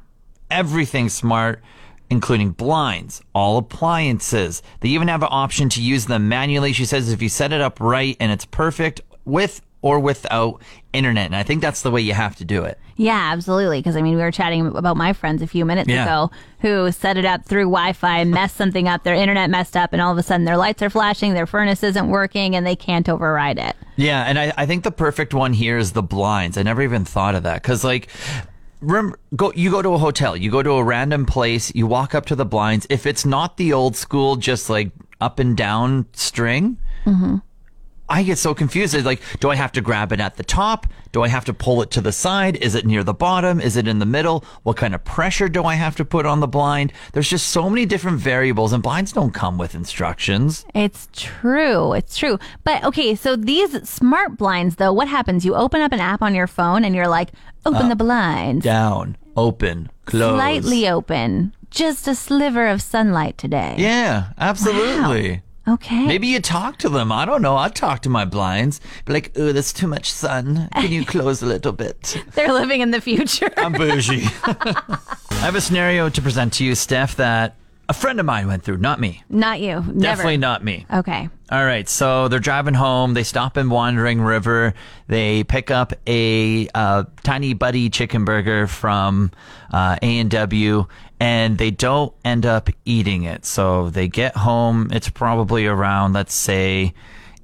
everything 0.50 1.08
smart, 1.10 1.62
including 2.10 2.50
blinds, 2.50 3.22
all 3.34 3.58
appliances. 3.58 4.62
They 4.80 4.88
even 4.88 5.08
have 5.08 5.22
an 5.22 5.28
option 5.30 5.68
to 5.70 5.82
use 5.82 6.06
them 6.06 6.28
manually. 6.28 6.72
She 6.72 6.86
says 6.86 7.12
if 7.12 7.22
you 7.22 7.28
set 7.28 7.52
it 7.52 7.60
up 7.60 7.78
right 7.80 8.16
and 8.18 8.32
it's 8.32 8.46
perfect 8.46 9.02
with 9.24 9.60
or 9.82 10.00
without 10.00 10.62
internet. 10.92 11.26
And 11.26 11.36
I 11.36 11.42
think 11.42 11.60
that's 11.60 11.82
the 11.82 11.90
way 11.90 12.00
you 12.00 12.14
have 12.14 12.36
to 12.36 12.44
do 12.44 12.64
it. 12.64 12.78
Yeah, 12.96 13.30
absolutely. 13.32 13.80
Because 13.80 13.96
I 13.96 14.02
mean, 14.02 14.16
we 14.16 14.22
were 14.22 14.30
chatting 14.30 14.66
about 14.66 14.96
my 14.96 15.12
friends 15.12 15.42
a 15.42 15.46
few 15.46 15.64
minutes 15.64 15.88
Yeah. 15.88 16.04
ago 16.04 16.30
who 16.60 16.90
set 16.92 17.16
it 17.16 17.24
up 17.24 17.44
through 17.44 17.64
Wi-Fi, 17.64 18.24
messed 18.24 18.56
something 18.56 18.86
up, 18.88 19.02
their 19.02 19.14
internet 19.14 19.50
messed 19.50 19.76
up, 19.76 19.92
and 19.92 20.00
all 20.00 20.12
of 20.12 20.18
a 20.18 20.22
sudden 20.22 20.44
their 20.44 20.56
lights 20.56 20.82
are 20.82 20.90
flashing, 20.90 21.34
their 21.34 21.46
furnace 21.46 21.82
isn't 21.82 22.08
working, 22.08 22.54
and 22.54 22.66
they 22.66 22.76
can't 22.76 23.08
override 23.08 23.58
it. 23.58 23.76
Yeah, 23.96 24.22
and 24.22 24.38
I, 24.38 24.52
I 24.56 24.66
think 24.66 24.84
the 24.84 24.92
perfect 24.92 25.34
one 25.34 25.52
here 25.52 25.76
is 25.78 25.92
the 25.92 26.02
blinds. 26.02 26.56
I 26.56 26.62
never 26.62 26.82
even 26.82 27.04
thought 27.04 27.34
of 27.34 27.42
that 27.42 27.62
because, 27.62 27.82
like, 27.82 28.08
remember, 28.80 29.18
go 29.34 29.52
you 29.54 29.70
go 29.70 29.82
to 29.82 29.94
a 29.94 29.98
hotel, 29.98 30.36
you 30.36 30.50
go 30.50 30.62
to 30.62 30.72
a 30.72 30.84
random 30.84 31.26
place, 31.26 31.74
you 31.74 31.86
walk 31.86 32.14
up 32.14 32.26
to 32.26 32.36
the 32.36 32.44
blinds. 32.44 32.86
If 32.90 33.06
it's 33.06 33.24
not 33.26 33.56
the 33.56 33.72
old 33.72 33.96
school, 33.96 34.36
just 34.36 34.70
like 34.70 34.92
up 35.20 35.38
and 35.38 35.56
down 35.56 36.06
string, 36.12 36.76
mm-hmm. 37.04 37.36
I 38.12 38.22
get 38.22 38.36
so 38.36 38.54
confused. 38.54 38.94
It's 38.94 39.06
like, 39.06 39.22
do 39.40 39.50
I 39.50 39.54
have 39.54 39.72
to 39.72 39.80
grab 39.80 40.12
it 40.12 40.20
at 40.20 40.36
the 40.36 40.44
top? 40.44 40.86
Do 41.12 41.22
I 41.22 41.28
have 41.28 41.46
to 41.46 41.54
pull 41.54 41.80
it 41.80 41.90
to 41.92 42.02
the 42.02 42.12
side? 42.12 42.56
Is 42.56 42.74
it 42.74 42.84
near 42.84 43.02
the 43.02 43.14
bottom? 43.14 43.58
Is 43.58 43.76
it 43.76 43.88
in 43.88 43.98
the 44.00 44.06
middle? 44.06 44.44
What 44.64 44.76
kind 44.76 44.94
of 44.94 45.02
pressure 45.02 45.48
do 45.48 45.64
I 45.64 45.74
have 45.74 45.96
to 45.96 46.04
put 46.04 46.26
on 46.26 46.40
the 46.40 46.46
blind? 46.46 46.92
There's 47.12 47.28
just 47.28 47.48
so 47.48 47.70
many 47.70 47.86
different 47.86 48.18
variables, 48.18 48.72
and 48.72 48.82
blinds 48.82 49.12
don't 49.12 49.32
come 49.32 49.56
with 49.56 49.74
instructions. 49.74 50.66
It's 50.74 51.08
true. 51.12 51.94
It's 51.94 52.16
true. 52.16 52.38
But 52.64 52.84
okay, 52.84 53.14
so 53.14 53.34
these 53.34 53.88
smart 53.88 54.36
blinds, 54.36 54.76
though, 54.76 54.92
what 54.92 55.08
happens? 55.08 55.44
You 55.44 55.54
open 55.54 55.80
up 55.80 55.92
an 55.92 56.00
app 56.00 56.20
on 56.20 56.34
your 56.34 56.46
phone 56.46 56.84
and 56.84 56.94
you're 56.94 57.08
like, 57.08 57.30
open 57.64 57.88
the 57.88 57.96
blinds. 57.96 58.64
Down, 58.64 59.16
open, 59.36 59.90
close. 60.04 60.34
Slightly 60.36 60.88
open. 60.88 61.54
Just 61.70 62.06
a 62.06 62.14
sliver 62.14 62.66
of 62.66 62.82
sunlight 62.82 63.38
today. 63.38 63.76
Yeah, 63.78 64.32
absolutely. 64.36 65.42
Okay. 65.66 66.06
Maybe 66.06 66.26
you 66.26 66.40
talk 66.40 66.78
to 66.78 66.88
them. 66.88 67.12
I 67.12 67.24
don't 67.24 67.42
know. 67.42 67.56
I'd 67.56 67.74
talk 67.74 68.02
to 68.02 68.08
my 68.08 68.24
blinds. 68.24 68.80
Be 69.04 69.12
like, 69.12 69.32
oh, 69.36 69.52
that's 69.52 69.72
too 69.72 69.86
much 69.86 70.10
sun. 70.10 70.68
Can 70.74 70.90
you 70.90 71.04
close 71.06 71.40
a 71.42 71.46
little 71.46 71.72
bit? 71.72 72.20
They're 72.34 72.52
living 72.52 72.80
in 72.80 72.90
the 72.90 73.00
future. 73.00 73.50
I'm 73.56 73.72
bougie. 73.72 74.22
I 74.44 75.44
have 75.46 75.54
a 75.54 75.60
scenario 75.60 76.08
to 76.08 76.22
present 76.22 76.52
to 76.54 76.64
you, 76.64 76.74
Steph, 76.74 77.16
that 77.16 77.56
a 77.88 77.94
friend 77.94 78.18
of 78.18 78.26
mine 78.26 78.46
went 78.46 78.62
through, 78.64 78.78
not 78.78 78.98
me. 79.00 79.22
not 79.28 79.60
you. 79.60 79.74
Never. 79.74 80.00
Definitely 80.00 80.36
not 80.38 80.64
me. 80.64 80.86
Okay. 80.92 81.28
All 81.50 81.64
right, 81.64 81.86
so 81.86 82.28
they're 82.28 82.38
driving 82.38 82.72
home. 82.74 83.12
They 83.12 83.24
stop 83.24 83.58
in 83.58 83.68
Wandering 83.68 84.22
River. 84.22 84.72
They 85.08 85.44
pick 85.44 85.70
up 85.70 85.92
a 86.06 86.68
uh, 86.74 87.04
tiny 87.22 87.52
buddy 87.52 87.90
chicken 87.90 88.24
burger 88.24 88.66
from 88.66 89.30
uh, 89.70 89.98
A 90.00 90.18
and 90.20 90.30
W, 90.30 90.86
and 91.22 91.56
they 91.56 91.70
don't 91.70 92.12
end 92.24 92.44
up 92.44 92.68
eating 92.84 93.22
it. 93.22 93.46
So 93.46 93.90
they 93.90 94.08
get 94.08 94.36
home. 94.36 94.88
It's 94.90 95.08
probably 95.08 95.66
around, 95.66 96.14
let's 96.14 96.34
say, 96.34 96.94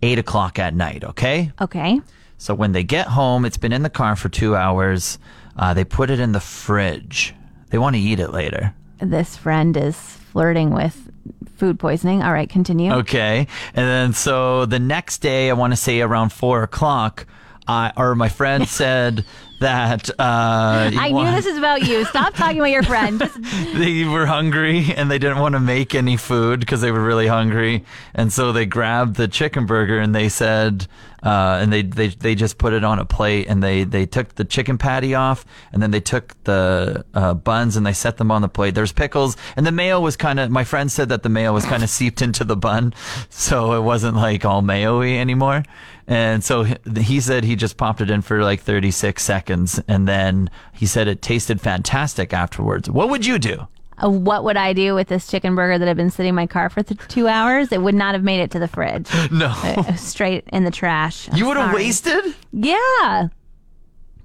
eight 0.03 0.19
o'clock 0.19 0.59
at 0.59 0.75
night. 0.75 1.05
Okay. 1.05 1.53
Okay. 1.61 2.01
So 2.39 2.55
when 2.55 2.73
they 2.73 2.83
get 2.83 3.07
home, 3.07 3.45
it's 3.45 3.57
been 3.57 3.73
in 3.73 3.85
the 3.85 3.91
car 3.91 4.17
for 4.17 4.29
two 4.29 4.57
hours. 4.57 5.21
Uh, 5.57 5.75
they 5.75 5.85
put 5.85 6.11
it 6.11 6.19
in 6.19 6.33
the 6.33 6.41
fridge. 6.41 7.37
They 7.71 7.79
want 7.79 7.95
to 7.95 8.03
eat 8.03 8.19
it 8.19 8.33
later. 8.33 8.75
This 8.99 9.37
friend 9.37 9.77
is 9.77 9.97
flirting 9.97 10.71
with 10.71 11.09
food 11.55 11.79
poisoning. 11.79 12.25
All 12.25 12.33
right, 12.33 12.51
continue. 12.51 12.93
Okay. 12.93 13.47
And 13.75 13.87
then 13.87 14.13
so 14.13 14.67
the 14.67 14.81
next 14.81 15.19
day, 15.19 15.51
I 15.51 15.53
want 15.53 15.73
to 15.73 15.77
say 15.77 16.01
around 16.01 16.33
four 16.33 16.65
o'clock, 16.65 17.27
I, 17.69 17.93
or 17.97 18.15
my 18.15 18.29
friend 18.29 18.67
said 18.69 19.25
that 19.61 20.09
uh, 20.11 20.15
I 20.19 21.11
knew 21.11 21.31
this 21.33 21.47
is 21.47 21.59
about 21.59 21.87
you. 21.87 22.05
Stop 22.05 22.35
talking 22.35 22.59
about 22.59 22.71
your 22.71 22.85
friend. 22.85 23.19
Just 23.19 23.39
they 23.75 24.05
were 24.05 24.27
hungry 24.27 24.93
and 24.97 25.11
they 25.11 25.19
didn't 25.19 25.39
want 25.39 25.55
to 25.55 25.61
make 25.61 25.95
any 25.95 26.17
food 26.17 26.61
because 26.61 26.81
they 26.81 26.93
were 26.93 27.03
really 27.03 27.27
hungry. 27.27 27.85
And 28.15 28.33
so 28.33 28.53
they 28.53 28.67
grabbed 28.67 29.17
the 29.17 29.29
chicken 29.29 29.67
burger 29.67 29.99
and 29.99 30.15
they 30.15 30.29
said, 30.29 30.87
uh, 31.23 31.59
and 31.61 31.73
they, 31.73 31.83
they, 31.83 32.09
they 32.09 32.35
just 32.35 32.59
put 32.59 32.73
it 32.73 32.85
on 32.85 32.99
a 32.99 33.05
plate 33.05 33.47
and 33.49 33.63
they, 33.63 33.85
they 33.85 34.07
took 34.07 34.35
the 34.37 34.45
chicken 34.45 34.79
patty 34.79 35.15
off 35.15 35.45
and 35.73 35.83
then 35.83 35.91
they 35.91 36.01
took 36.01 36.35
the 36.45 37.05
uh, 37.15 37.35
buns 37.35 37.77
and 37.77 37.85
they 37.87 37.93
set 37.93 38.17
them 38.19 38.31
on 38.31 38.43
the 38.43 38.49
plate. 38.49 38.75
There's 38.75 38.93
pickles 38.93 39.37
and 39.57 39.67
the 39.67 39.73
mayo 39.73 40.01
was 40.01 40.17
kind 40.17 40.39
of, 40.41 40.51
my 40.51 40.65
friend 40.65 40.91
said 40.93 41.09
that 41.09 41.23
the 41.23 41.29
mayo 41.29 41.53
was 41.53 41.65
kind 41.65 41.83
of 41.83 41.91
seeped 41.91 42.23
into 42.23 42.45
the 42.45 42.57
bun. 42.57 42.95
So 43.31 43.73
it 43.75 43.83
wasn't 43.83 44.17
like 44.17 44.45
all 44.45 44.63
mayo-y 44.63 45.13
anymore. 45.17 45.63
And 46.07 46.43
so 46.43 46.65
he- 46.65 46.77
he 47.01 47.21
said 47.21 47.45
he 47.45 47.57
just 47.57 47.77
popped 47.77 48.01
it 48.01 48.11
in 48.11 48.23
for 48.23 48.43
like 48.43 48.61
36 48.61 49.23
seconds 49.23 49.81
and 49.89 50.07
then 50.09 50.51
he 50.73 50.87
said 50.87 51.09
it 51.09 51.23
tasted 51.23 51.61
fantastic 51.61 52.33
afterwards. 52.33 52.91
What 52.91 53.09
would 53.11 53.25
you 53.27 53.39
do? 53.39 53.67
Uh, 54.03 54.09
what 54.11 54.45
would 54.45 54.57
I 54.57 54.73
do 54.73 54.95
with 54.95 55.09
this 55.09 55.27
chicken 55.27 55.55
burger 55.55 55.79
that 55.79 55.87
had 55.89 55.97
been 55.97 56.11
sitting 56.11 56.31
in 56.31 56.35
my 56.35 56.47
car 56.47 56.69
for 56.71 56.83
th- 56.83 57.01
two 57.09 57.29
hours? 57.29 57.73
It 57.73 57.83
would 57.83 57.95
not 57.95 58.15
have 58.15 58.23
made 58.23 58.41
it 58.41 58.51
to 58.53 58.59
the 58.59 58.69
fridge. 58.69 59.09
No. 59.31 59.49
Uh, 59.49 59.95
Straight 59.95 60.45
in 60.53 60.65
the 60.65 60.71
trash. 60.71 61.29
I'm 61.31 61.37
You 61.39 61.47
would 61.47 61.57
have 61.57 61.71
sorry. 61.71 61.85
wasted? 61.85 62.35
Yeah. 62.53 63.29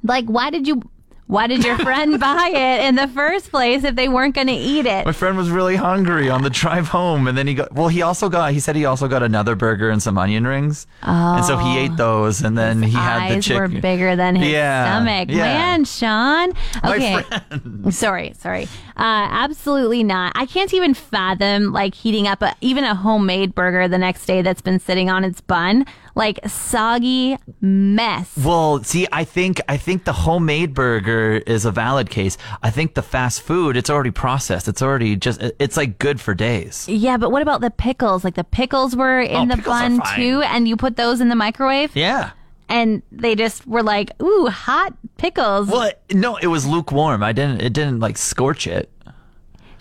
Like, 0.04 0.26
why 0.26 0.50
did 0.50 0.68
you? 0.68 0.82
Why 1.28 1.48
did 1.48 1.64
your 1.64 1.78
friend 1.78 2.20
buy 2.20 2.52
it 2.54 2.86
in 2.88 2.96
the 2.96 3.08
first 3.08 3.50
place 3.50 3.84
if 3.84 3.96
they 3.96 4.10
weren't 4.10 4.36
going 4.36 4.48
to 4.48 4.54
eat 4.54 4.86
it? 4.86 5.06
My 5.06 5.12
friend 5.14 5.38
was 5.38 5.50
really 5.50 5.76
hungry 5.78 6.30
on 6.30 6.44
the 6.44 6.50
drive 6.50 6.90
home, 6.90 7.28
and 7.28 7.38
then 7.38 7.48
he 7.48 7.54
got. 7.56 7.72
Well, 7.74 7.88
he 7.88 8.02
also 8.02 8.30
got. 8.30 8.52
He 8.54 8.60
said 8.60 8.76
he 8.76 8.86
also 8.86 9.08
got 9.08 9.24
another 9.24 9.56
burger 9.56 9.90
and 9.90 10.04
some 10.04 10.18
onion 10.18 10.46
rings, 10.46 10.86
and 11.02 11.44
so 11.46 11.58
he 11.58 11.78
ate 11.80 11.96
those, 11.98 12.42
and 12.42 12.58
then 12.58 12.84
he 12.84 12.92
had 12.92 13.38
the 13.38 13.42
chicken. 13.42 13.62
were 13.76 13.82
bigger 13.82 14.16
than 14.16 14.36
his 14.36 14.50
Yeah, 14.52 14.86
stomach. 14.98 15.30
yeah. 15.32 15.44
Man, 15.44 15.86
Sean. 15.86 16.52
Okay. 16.84 17.24
sorry, 17.92 18.34
sorry. 18.38 18.64
Uh, 18.98 19.28
absolutely 19.32 20.04
not. 20.04 20.34
I 20.36 20.46
can't 20.46 20.74
even 20.74 20.94
fathom 20.94 21.72
like 21.72 21.96
heating 21.96 22.28
up 22.28 22.42
a, 22.42 22.56
even 22.62 22.84
a 22.84 22.94
homemade 22.96 23.56
burger 23.56 23.88
the 23.88 23.98
next 23.98 24.26
day 24.26 24.42
that's 24.42 24.62
been 24.62 24.80
sitting 24.80 25.10
on 25.10 25.24
its 25.24 25.42
bun. 25.42 25.86
Like 26.16 26.40
soggy 26.48 27.38
mess. 27.60 28.32
Well, 28.38 28.84
see, 28.84 29.08
I 29.12 29.24
think 29.24 29.60
I 29.68 29.78
think 29.78 30.04
the 30.06 30.14
homemade 30.14 30.74
burger 30.74 31.42
is 31.48 31.66
a 31.66 31.72
valid 31.72 32.10
case. 32.10 32.38
I 32.62 32.70
think 32.70 32.94
the 32.94 33.02
fast 33.02 33.42
food, 33.42 33.76
it's 33.76 33.90
already 33.90 34.12
processed. 34.12 34.68
It's 34.68 34.82
already 34.82 35.16
just. 35.16 35.42
It's 35.60 35.76
like 35.76 35.98
good 35.98 36.22
for 36.22 36.34
days. 36.36 36.88
Yeah, 36.88 37.18
but 37.18 37.32
what 37.32 37.42
about 37.42 37.62
the 37.62 37.72
pickles? 37.72 38.24
Like 38.24 38.36
the 38.36 38.44
pickles 38.44 38.96
were 38.96 39.22
in 39.22 39.52
Oh, 39.52 39.56
the 39.56 39.62
bun 39.64 40.02
too, 40.16 40.42
and 40.44 40.68
you 40.68 40.78
put 40.78 40.98
those 40.98 41.20
in 41.20 41.30
the 41.30 41.36
microwave, 41.36 41.96
Yeah. 41.96 42.32
and 42.70 43.02
they 43.12 43.34
just 43.36 43.66
were 43.66 43.82
like, 43.84 44.12
"Ooh, 44.22 44.48
hot 44.48 44.94
pickles." 45.18 45.68
Well, 45.68 45.92
no, 46.12 46.38
it 46.38 46.48
was 46.48 46.66
lukewarm. 46.68 47.24
I 47.24 47.32
didn't. 47.34 47.62
It 47.62 47.74
didn't 47.74 48.00
like 48.02 48.18
scorch 48.18 48.68
it. 48.68 48.90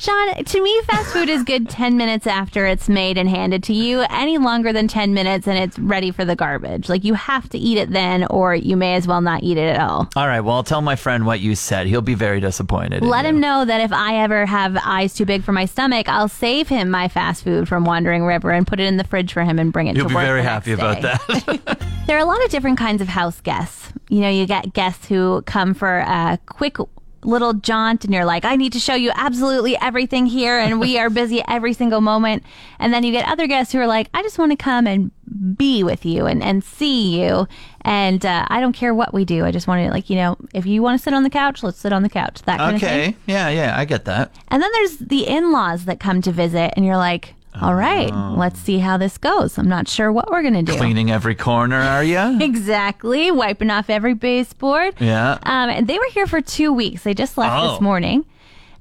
Sean, 0.03 0.35
to 0.43 0.61
me, 0.61 0.81
fast 0.83 1.13
food 1.13 1.29
is 1.29 1.45
good 1.45 1.69
10 1.69 1.97
minutes 1.97 2.27
after 2.27 2.67
it's 2.67 2.89
made 2.89 3.17
and 3.17 3.29
handed 3.29 3.63
to 3.63 3.73
you. 3.73 4.01
Any 4.11 4.37
longer 4.37 4.73
than 4.73 4.89
10 4.89 5.15
minutes 5.15 5.47
and 5.47 5.57
it's 5.57 5.79
ready 5.79 6.11
for 6.11 6.25
the 6.25 6.35
garbage. 6.35 6.89
Like, 6.89 7.05
you 7.05 7.15
have 7.15 7.49
to 7.51 7.59
eat 7.59 7.79
it 7.79 7.89
then, 7.91 8.25
or 8.29 8.53
you 8.53 8.77
may 8.77 8.97
as 8.97 9.07
well 9.07 9.21
not 9.21 9.45
eat 9.45 9.59
it 9.59 9.69
at 9.77 9.81
all. 9.81 10.09
All 10.17 10.27
right. 10.27 10.41
Well, 10.41 10.57
I'll 10.57 10.65
tell 10.65 10.81
my 10.81 10.97
friend 10.97 11.25
what 11.25 11.39
you 11.39 11.55
said. 11.55 11.87
He'll 11.87 12.01
be 12.01 12.15
very 12.15 12.41
disappointed. 12.41 13.05
in 13.05 13.09
Let 13.09 13.23
you. 13.23 13.29
him 13.29 13.39
know 13.39 13.65
that 13.65 13.81
if 13.81 13.93
I 13.93 14.17
ever 14.25 14.45
have 14.45 14.77
eyes 14.85 15.15
too 15.15 15.25
big 15.25 15.45
for 15.45 15.53
my 15.53 15.67
stomach, 15.67 16.09
I'll 16.09 16.27
save 16.27 16.69
him 16.69 16.91
my 16.91 17.07
fast 17.07 17.45
food 17.45 17.69
from 17.69 17.85
Wandering 17.85 18.25
River 18.25 18.51
and 18.51 18.67
put 18.67 18.81
it 18.81 18.87
in 18.89 18.97
the 18.97 19.05
fridge 19.05 19.33
for 19.33 19.45
him 19.45 19.61
and 19.61 19.73
bring 19.73 19.87
it 19.87 19.95
He'll 19.95 20.07
to 20.07 20.09
be 20.09 20.17
work. 20.17 20.25
very 20.25 20.43
the 20.43 20.49
happy 20.49 20.75
next 20.75 20.83
about 20.83 21.03
day. 21.29 21.39
that. 21.47 21.89
There 22.09 22.17
are 22.19 22.23
a 22.23 22.27
lot 22.27 22.45
of 22.45 22.51
different 22.51 22.77
kinds 22.77 23.01
of 23.01 23.07
house 23.07 23.41
guests. 23.41 23.93
You 24.09 24.21
know, 24.23 24.29
you 24.29 24.47
get 24.47 24.73
guests 24.73 25.07
who 25.07 25.43
come 25.43 25.73
for 25.75 25.99
a 25.99 26.41
quick 26.47 26.77
little 27.25 27.53
jaunt 27.55 28.05
and 28.05 28.13
you're 28.13 28.25
like, 28.25 28.45
I 28.45 28.57
need 28.57 28.73
to 28.73 28.81
show 28.81 28.95
you 28.95 29.13
absolutely 29.15 29.77
everything 29.79 30.27
here 30.27 30.59
and 30.59 30.81
we 30.81 30.99
are 30.99 31.11
busy 31.11 31.43
every 31.49 31.73
single 31.73 32.01
moment. 32.01 32.43
And 32.79 32.93
then 32.93 33.05
you 33.05 33.13
get 33.13 33.29
other 33.29 33.47
guests 33.47 33.73
who 33.73 33.79
are 33.79 33.87
like, 33.87 34.09
I 34.13 34.23
just 34.23 34.39
want 34.39 34.53
to 34.53 34.57
come 34.57 34.87
and 34.87 35.11
be 35.57 35.83
with 35.83 36.05
you 36.05 36.27
and, 36.27 36.43
and 36.43 36.63
see 36.63 37.21
you. 37.21 37.47
And 37.83 38.25
uh, 38.27 38.47
I 38.49 38.61
don't 38.61 38.73
care 38.73 38.95
what 38.95 39.15
we 39.15 39.25
do. 39.25 39.45
I 39.45 39.51
just 39.51 39.67
want 39.67 39.85
to, 39.85 39.91
like, 39.91 40.11
you 40.11 40.17
know, 40.17 40.37
if 40.55 40.67
you 40.67 40.83
want 40.83 40.99
to 40.99 41.03
sit 41.03 41.15
on 41.15 41.23
the 41.23 41.31
couch, 41.31 41.63
let's 41.63 41.79
sit 41.79 41.93
on 41.93 42.03
the 42.03 42.09
couch. 42.09 42.43
That 42.43 42.59
kind 42.59 42.77
of 42.77 42.81
thing. 42.81 43.01
okay. 43.11 43.17
Yeah. 43.27 43.49
Yeah. 43.49 43.79
I 43.79 43.85
get 43.85 44.05
that. 44.05 44.33
And 44.49 44.63
then 44.63 44.71
there's 44.73 44.99
the 44.99 45.27
in 45.27 45.53
laws 45.53 45.85
that 45.87 46.01
come 46.01 46.23
to 46.23 46.33
visit 46.33 46.75
and 46.77 46.85
you're 46.85 46.97
like, 46.97 47.35
all 47.61 47.75
right, 47.75 48.11
let's 48.37 48.59
see 48.61 48.79
how 48.79 48.97
this 48.97 49.19
goes. 49.19 49.59
I'm 49.59 49.69
not 49.69 49.87
sure 49.89 50.11
what 50.13 50.31
we're 50.31 50.43
going 50.43 50.55
to 50.55 50.63
do. 50.63 50.77
Cleaning 50.77 51.11
every 51.11 51.35
corner, 51.35 51.77
are 51.77 52.03
you? 52.05 52.39
Exactly, 52.41 53.31
wiping 53.31 53.71
off 53.71 53.91
every 53.91 54.15
baseboard. 54.15 54.95
Yeah. 55.01 55.33
Um, 55.43 55.69
and 55.71 55.87
they 55.87 55.99
were 55.99 56.09
here 56.13 56.27
for 56.27 56.41
two 56.41 56.73
weeks. 56.73 57.03
They 57.03 57.15
just 57.15 57.37
left 57.37 57.55
Oh. 57.63 57.73
this 57.73 57.81
morning, 57.81 58.25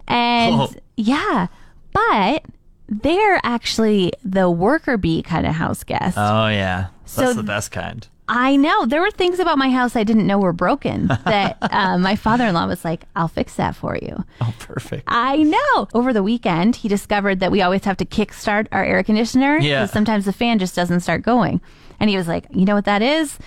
and 0.08 0.56
Oh. 0.56 0.70
yeah, 0.96 1.48
but 1.94 2.44
they're 2.88 3.40
actually 3.44 4.13
the 4.24 4.50
worker 4.50 4.98
bee 4.98 5.22
kind 5.22 5.46
of 5.46 5.56
house 5.56 5.84
guest. 5.84 6.18
Oh 6.18 6.48
yeah. 6.48 6.88
So- 7.06 7.22
That's 7.22 7.36
the 7.36 7.44
best 7.44 7.72
kind. 7.72 8.08
I 8.34 8.56
know 8.56 8.86
there 8.86 9.02
were 9.02 9.12
things 9.12 9.40
about 9.40 9.58
my 9.58 9.70
house 9.70 9.96
I 9.98 10.04
didn't 10.06 10.26
know 10.26 10.40
were 10.40 10.54
broken 10.54 11.08
that 11.08 11.58
uh, 11.62 11.98
my 11.98 12.16
father-in-law 12.16 12.66
was 12.68 12.86
like, 12.86 13.04
"I'll 13.16 13.28
fix 13.28 13.56
that 13.56 13.76
for 13.76 13.98
you." 14.02 14.24
Oh, 14.40 14.54
perfect. 14.60 15.04
I 15.08 15.44
know. 15.44 15.88
Over 15.94 16.14
the 16.14 16.24
weekend, 16.24 16.78
he 16.78 16.88
discovered 16.88 17.42
that 17.42 17.52
we 17.52 17.62
always 17.62 17.84
have 17.84 17.98
to 17.98 18.06
kickstart 18.06 18.68
our 18.72 18.84
air 18.86 19.04
conditioner. 19.04 19.58
Yeah. 19.58 19.82
'cause 19.82 19.92
Sometimes 19.92 20.24
the 20.26 20.34
fan 20.34 20.60
just 20.60 20.76
doesn't 20.76 21.02
start 21.02 21.24
going. 21.24 21.60
And 22.00 22.10
he 22.10 22.16
was 22.16 22.28
like, 22.30 22.46
you 22.52 22.64
know 22.66 22.74
what 22.76 22.86
that 22.86 23.02
is? 23.02 23.38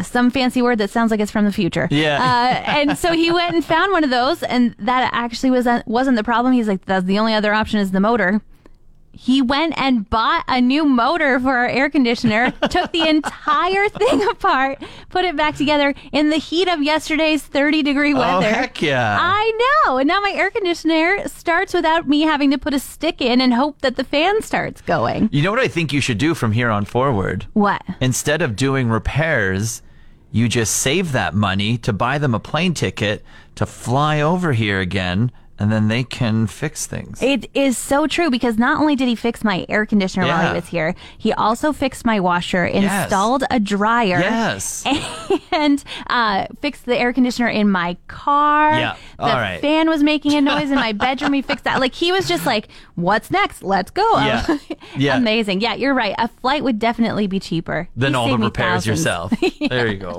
Some 0.00 0.30
fancy 0.30 0.62
word 0.62 0.78
that 0.78 0.90
sounds 0.90 1.10
like 1.10 1.20
it's 1.20 1.30
from 1.30 1.44
the 1.44 1.52
future. 1.52 1.86
Yeah. 1.90 2.16
Uh, 2.20 2.70
and 2.70 2.98
so 2.98 3.12
he 3.12 3.30
went 3.32 3.54
and 3.54 3.64
found 3.64 3.92
one 3.92 4.02
of 4.04 4.10
those, 4.10 4.42
and 4.42 4.74
that 4.78 5.10
actually 5.12 5.50
was 5.50 5.66
wasn't 5.86 6.16
the 6.16 6.24
problem. 6.24 6.52
He's 6.52 6.66
like, 6.68 6.84
that's 6.84 7.04
the 7.06 7.18
only 7.18 7.34
other 7.34 7.52
option 7.52 7.78
is 7.80 7.90
the 7.90 8.00
motor. 8.00 8.40
He 9.16 9.42
went 9.42 9.74
and 9.76 10.08
bought 10.08 10.44
a 10.48 10.60
new 10.60 10.84
motor 10.84 11.38
for 11.40 11.56
our 11.56 11.68
air 11.68 11.88
conditioner, 11.88 12.50
took 12.70 12.92
the 12.92 13.08
entire 13.08 13.88
thing 13.88 14.28
apart, 14.28 14.82
put 15.10 15.24
it 15.24 15.36
back 15.36 15.56
together 15.56 15.94
in 16.12 16.30
the 16.30 16.36
heat 16.36 16.68
of 16.68 16.82
yesterday's 16.82 17.42
30 17.42 17.82
degree 17.82 18.14
oh, 18.14 18.18
weather. 18.18 18.46
Oh 18.46 18.50
heck 18.50 18.82
yeah. 18.82 19.16
I 19.20 19.82
know. 19.86 19.98
And 19.98 20.08
now 20.08 20.20
my 20.20 20.32
air 20.32 20.50
conditioner 20.50 21.26
starts 21.28 21.74
without 21.74 22.08
me 22.08 22.22
having 22.22 22.50
to 22.50 22.58
put 22.58 22.74
a 22.74 22.78
stick 22.78 23.20
in 23.20 23.40
and 23.40 23.54
hope 23.54 23.80
that 23.82 23.96
the 23.96 24.04
fan 24.04 24.42
starts 24.42 24.80
going. 24.80 25.28
you 25.32 25.42
know 25.42 25.50
what 25.50 25.60
I 25.60 25.68
think 25.68 25.92
you 25.92 26.00
should 26.00 26.18
do 26.18 26.34
from 26.34 26.52
here 26.52 26.70
on 26.70 26.84
forward? 26.84 27.46
What? 27.52 27.82
Instead 28.00 28.42
of 28.42 28.56
doing 28.56 28.88
repairs, 28.88 29.82
you 30.32 30.48
just 30.48 30.76
save 30.76 31.12
that 31.12 31.32
money 31.32 31.78
to 31.78 31.92
buy 31.92 32.18
them 32.18 32.34
a 32.34 32.40
plane 32.40 32.74
ticket 32.74 33.24
to 33.54 33.66
fly 33.66 34.20
over 34.20 34.52
here 34.52 34.80
again 34.80 35.30
and 35.58 35.70
then 35.70 35.88
they 35.88 36.02
can 36.04 36.46
fix 36.46 36.86
things. 36.86 37.22
It 37.22 37.48
is 37.54 37.78
so 37.78 38.06
true 38.06 38.30
because 38.30 38.58
not 38.58 38.80
only 38.80 38.96
did 38.96 39.08
he 39.08 39.14
fix 39.14 39.44
my 39.44 39.64
air 39.68 39.86
conditioner 39.86 40.26
while 40.26 40.48
he 40.48 40.54
was 40.54 40.66
here, 40.66 40.94
he 41.16 41.32
also 41.32 41.72
fixed 41.72 42.04
my 42.04 42.18
washer, 42.20 42.64
installed 42.64 43.44
a 43.50 43.60
dryer, 43.60 44.18
yes. 44.20 44.84
and 45.52 45.82
uh, 46.08 46.46
fixed 46.60 46.86
the 46.86 46.96
air 46.98 47.12
conditioner 47.12 47.48
in 47.48 47.70
my 47.70 47.96
car. 48.08 48.70
Yeah. 48.78 48.96
The 49.16 49.22
All 49.24 49.32
right. 49.34 49.60
fan 49.60 49.88
was 49.88 50.02
making 50.02 50.34
a 50.34 50.40
noise 50.40 50.70
in 50.70 50.76
my 50.76 50.92
bedroom. 51.04 51.32
He 51.32 51.42
fixed 51.42 51.64
that. 51.64 51.80
Like 51.80 51.94
he 51.94 52.10
was 52.12 52.26
just 52.26 52.44
like, 52.46 52.68
"What's 52.96 53.30
next? 53.30 53.62
Let's 53.62 53.90
go." 53.90 54.18
Yeah. 54.18 54.58
Yeah. 54.96 55.16
Amazing. 55.16 55.60
Yeah, 55.60 55.74
you're 55.74 55.94
right. 55.94 56.14
A 56.18 56.28
flight 56.28 56.62
would 56.62 56.78
definitely 56.78 57.26
be 57.26 57.40
cheaper. 57.40 57.88
Then 57.96 58.12
He 58.12 58.16
all 58.16 58.28
the 58.28 58.38
repairs 58.38 58.84
thousands. 58.84 58.86
yourself. 58.86 59.32
There 59.68 59.88
you 59.88 59.96
go. 59.96 60.18